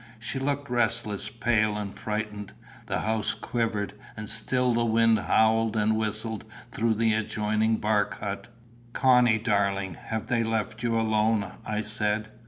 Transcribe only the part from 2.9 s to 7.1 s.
house quivered, and still the wind howled and whistled through